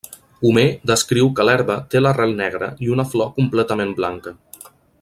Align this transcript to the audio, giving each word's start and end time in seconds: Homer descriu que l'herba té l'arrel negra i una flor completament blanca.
Homer 0.47 0.61
descriu 0.91 1.29
que 1.39 1.45
l'herba 1.49 1.75
té 1.91 2.01
l'arrel 2.01 2.33
negra 2.39 2.71
i 2.87 2.89
una 2.95 3.05
flor 3.11 3.31
completament 3.37 3.93
blanca. 4.01 4.35